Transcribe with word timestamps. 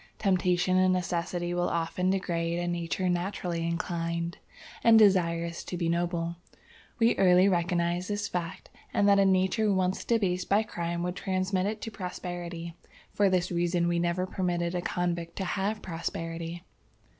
"Temptation 0.17 0.77
and 0.77 0.91
necessity 0.91 1.53
will 1.53 1.69
often 1.69 2.09
degrade 2.09 2.57
a 2.57 2.67
nature 2.67 3.07
naturally 3.07 3.63
inclined 3.67 4.39
and 4.83 4.97
desirous 4.97 5.63
to 5.65 5.77
be 5.77 5.89
noble. 5.89 6.37
We 6.97 7.15
early 7.17 7.47
recognized 7.47 8.09
this 8.09 8.27
fact, 8.27 8.71
and 8.95 9.07
that 9.07 9.19
a 9.19 9.25
nature 9.25 9.71
once 9.71 10.03
debased 10.03 10.49
by 10.49 10.63
crime 10.63 11.03
would 11.03 11.15
transmit 11.15 11.67
it 11.67 11.81
to 11.81 11.91
posterity. 11.91 12.75
For 13.11 13.29
this 13.29 13.51
reason 13.51 13.87
we 13.87 13.99
never 13.99 14.25
permitted 14.25 14.73
a 14.73 14.81
convict 14.81 15.35
to 15.35 15.45
have 15.45 15.83
posterity." 15.83 16.63